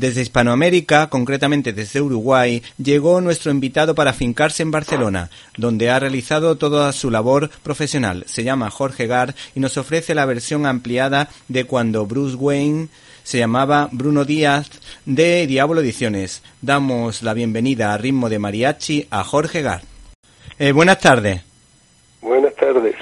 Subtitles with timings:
[0.00, 6.56] Desde Hispanoamérica, concretamente desde Uruguay, llegó nuestro invitado para fincarse en Barcelona, donde ha realizado
[6.56, 8.24] toda su labor profesional.
[8.26, 12.88] Se llama Jorge Gard y nos ofrece la versión ampliada de cuando Bruce Wayne
[13.24, 14.70] se llamaba Bruno Díaz
[15.04, 16.42] de Diablo Ediciones.
[16.62, 19.82] Damos la bienvenida a ritmo de mariachi a Jorge Gard.
[20.58, 21.42] Eh, buenas tardes.
[22.22, 22.94] Buenas tardes.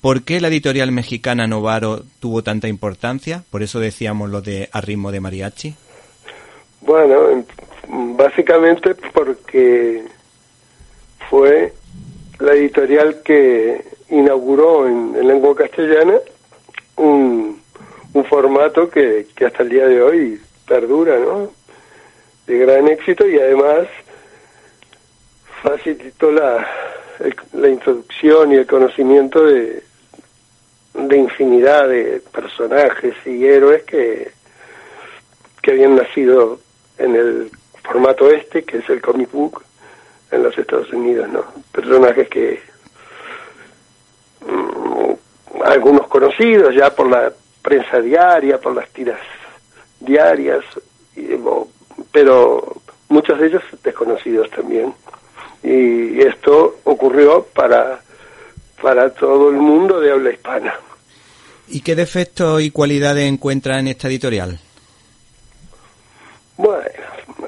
[0.00, 3.42] ¿Por qué la editorial mexicana Novaro tuvo tanta importancia?
[3.50, 5.74] Por eso decíamos lo de a ritmo de mariachi.
[6.94, 7.44] Bueno,
[8.14, 10.04] básicamente porque
[11.28, 11.72] fue
[12.38, 16.20] la editorial que inauguró en, lengua castellana
[16.94, 17.60] un,
[18.12, 21.50] un formato que, que, hasta el día de hoy perdura, ¿no?
[22.46, 23.88] De gran éxito y además
[25.64, 26.64] facilitó la,
[27.54, 29.82] la introducción y el conocimiento de,
[30.94, 34.30] de infinidad de personajes y héroes que,
[35.60, 36.60] que habían nacido
[36.98, 37.50] en el
[37.82, 39.62] formato este, que es el comic book
[40.30, 41.44] en los Estados Unidos, ¿no?
[41.72, 42.62] Personajes que
[44.40, 49.20] mm, algunos conocidos ya por la prensa diaria, por las tiras
[50.00, 50.64] diarias,
[52.12, 52.74] pero
[53.08, 54.94] muchos de ellos desconocidos también.
[55.62, 58.00] Y esto ocurrió para
[58.84, 60.74] para todo el mundo de habla hispana.
[61.68, 64.60] ¿Y qué defectos y cualidades encuentra en esta editorial?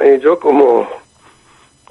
[0.07, 0.87] Eh, yo como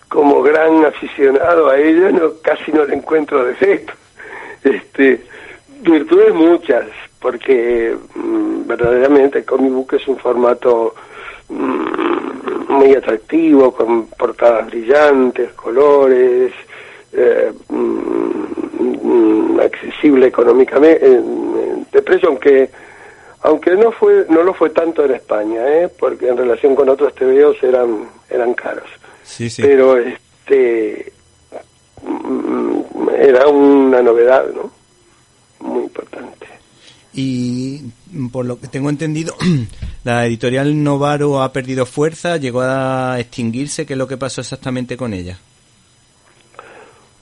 [0.08, 3.96] como gran aficionado a ella casi no le encuentro defectos.
[4.64, 5.22] Este,
[5.82, 6.88] virtudes muchas,
[7.20, 10.96] porque mm, verdaderamente el comic book es un formato
[11.50, 16.52] mm, muy atractivo, con portadas brillantes, colores,
[17.14, 21.22] eh, mm, accesible económicamente,
[21.92, 22.72] de precio, aunque
[23.46, 25.90] aunque no fue no lo fue tanto en España, ¿eh?
[26.00, 28.90] porque en relación con otros TVOs eran eran caros.
[29.24, 29.62] Sí, sí.
[29.62, 31.14] Pero este
[32.02, 34.72] mm, era una novedad, ¿no?
[35.59, 36.47] Muy importante.
[37.14, 37.81] Y
[38.31, 39.36] por lo que tengo entendido,
[40.03, 43.86] la editorial Novaro ha perdido fuerza, llegó a extinguirse.
[43.86, 45.38] ¿Qué es lo que pasó exactamente con ella?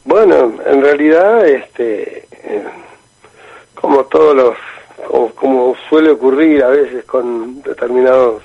[0.05, 2.63] Bueno, en realidad, este, eh,
[3.75, 4.57] como todos los,
[5.35, 8.43] como, suele ocurrir a veces con determinados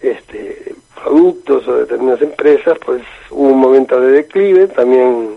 [0.00, 5.36] este, productos o determinadas empresas, pues hubo un momento de declive, también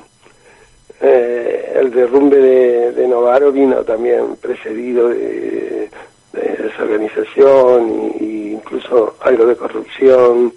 [1.01, 5.89] eh, el derrumbe de, Novaro vino también precedido de,
[6.33, 8.23] desorganización e
[8.53, 10.53] incluso algo de corrupción.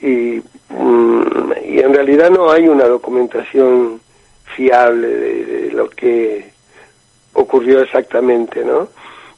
[0.00, 0.42] Y
[0.76, 4.00] Mm, y en realidad no hay una documentación
[4.56, 6.52] fiable de, lo que
[7.34, 8.88] ocurrió exactamente, ¿no?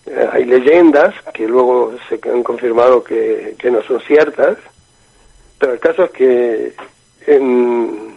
[0.07, 4.57] Eh, hay leyendas que luego se han confirmado que, que no son ciertas,
[5.59, 6.73] pero el caso es que
[7.27, 8.15] en,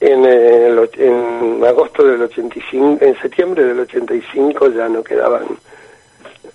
[0.00, 5.44] en, el, en agosto del 85, en septiembre del 85 ya no quedaban,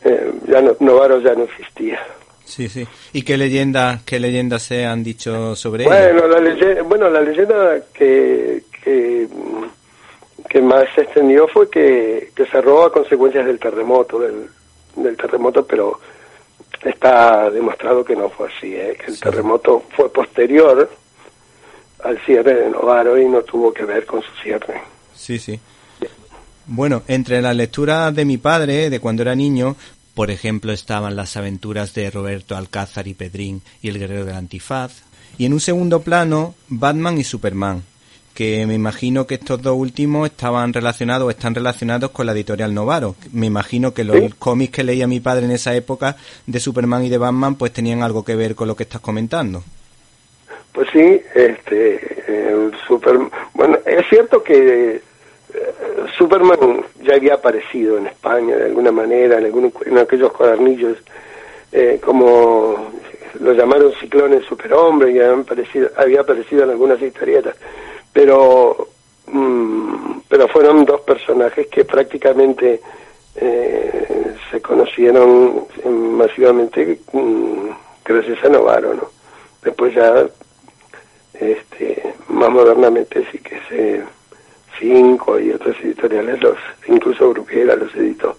[0.03, 2.00] eh, ya no, Novaro ya no existía.
[2.46, 2.85] Sí, sí.
[3.14, 7.80] ¿Y qué leyendas qué leyendas se han dicho sobre bueno, La leyenda, bueno, la leyenda
[7.94, 9.28] que, que,
[10.53, 14.47] que más se extendió fue que, que cerró a consecuencias del terremoto, del,
[14.96, 16.00] del terremoto, pero
[16.84, 18.96] está demostrado que no fue así, ¿eh?
[19.03, 20.91] que el terremoto fue posterior
[22.03, 24.80] al cierre de Novaro y no tuvo que ver con su cierre.
[25.16, 25.59] Sí, sí.
[26.68, 29.75] Bueno, entre las lecturas de mi padre, de cuando era niño,
[30.14, 35.02] por ejemplo, estaban las aventuras de Roberto Alcázar y Pedrín y el guerrero del antifaz.
[35.40, 37.81] Y en un segundo plano, Batman y Superman,
[38.34, 42.74] que me imagino que estos dos últimos estaban relacionados o están relacionados con la editorial
[42.74, 43.16] Novaro.
[43.32, 46.16] Me imagino que los cómics que leía mi padre en esa época
[46.48, 49.64] de Superman y de Batman pues tenían algo que ver con lo que estás comentando.
[50.72, 52.00] Pues sí, este,
[52.88, 53.20] super,
[53.54, 55.02] bueno, es cierto que
[56.18, 60.98] Superman ya había aparecido en España de alguna manera, en, algunos, en aquellos cuadernillos,
[61.72, 62.91] eh, como
[63.40, 67.56] lo llamaron ciclones superhombre, y había aparecido, había aparecido en algunas historietas,
[68.14, 68.88] pero,
[69.28, 72.80] mm, pero fueron dos personajes que prácticamente
[73.36, 77.70] eh, se conocieron masivamente mm,
[78.06, 79.10] gracias a Novaro, ¿no?
[79.64, 80.28] Después ya,
[81.34, 84.04] este, más modernamente sí que se
[84.80, 86.58] Cinco y otras editoriales, los
[86.88, 88.36] incluso Bruguera los editó.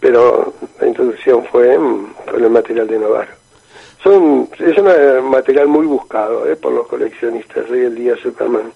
[0.00, 3.32] Pero la introducción fue con el material de Novaro.
[4.04, 7.70] Son, es un material muy buscado eh, por los coleccionistas.
[7.70, 8.70] Hoy el día Superman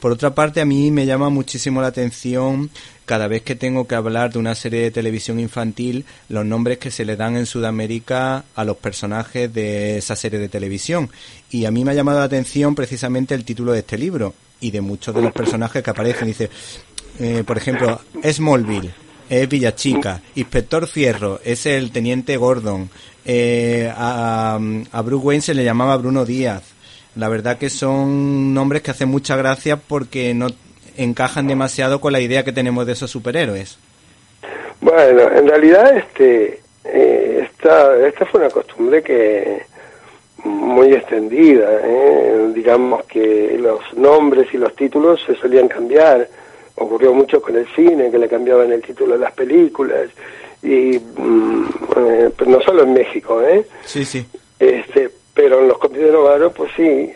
[0.00, 2.68] Por otra parte, a mí me llama muchísimo la atención
[3.04, 6.90] cada vez que tengo que hablar de una serie de televisión infantil, los nombres que
[6.90, 11.10] se le dan en Sudamérica a los personajes de esa serie de televisión.
[11.52, 14.72] Y a mí me ha llamado la atención precisamente el título de este libro y
[14.72, 16.26] de muchos de los personajes que aparecen.
[16.26, 16.50] Dice,
[17.20, 19.01] eh, por ejemplo, Smallville
[19.32, 22.90] es Villachica, Inspector Fierro es el Teniente Gordon,
[23.24, 24.58] eh, a,
[24.92, 26.62] a Bruce Wayne se le llamaba Bruno Díaz,
[27.16, 30.48] la verdad que son nombres que hacen mucha gracia porque no
[30.96, 33.78] encajan demasiado con la idea que tenemos de esos superhéroes.
[34.80, 39.62] Bueno, en realidad este eh, esta, esta fue una costumbre que
[40.44, 42.50] muy extendida, ¿eh?
[42.54, 46.28] digamos que los nombres y los títulos se solían cambiar,
[46.76, 50.10] ocurrió mucho con el cine, que le cambiaban el título de las películas,
[50.62, 53.66] y mm, eh, no solo en México, ¿eh?
[53.84, 54.26] Sí, sí.
[54.58, 57.10] Este, pero en los cómics de Novaro, pues sí,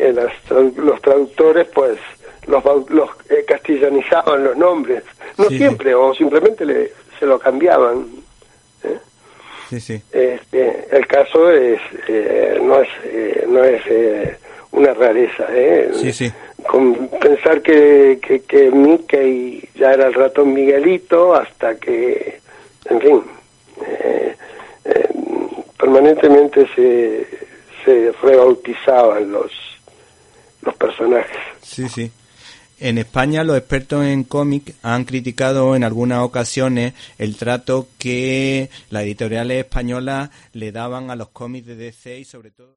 [0.77, 1.99] los traductores, pues
[2.47, 5.05] los, los eh, castillanizaban los nombres,
[5.37, 8.07] no siempre, o simplemente le, se lo cambiaban.
[8.85, 8.99] ¿eh?
[9.69, 10.03] Sí, sí.
[10.13, 12.89] Este, el caso es eh, no es
[13.49, 13.83] no es
[14.73, 15.91] una rareza, ¿eh?
[15.95, 16.33] Sí, sí.
[17.21, 22.41] Pensar que, que, que Mickey ya era el ratón Miguelito hasta que,
[22.91, 23.23] en fin,
[25.79, 27.47] permanentemente se
[27.87, 29.53] se rebautizaban los,
[30.63, 31.39] los personajes.
[31.63, 32.11] Sí, sí.
[32.79, 39.05] En España los expertos en cómic han criticado en algunas ocasiones el trato que las
[39.05, 42.77] editoriales españolas le daban a los cómics de DC y sobre todo...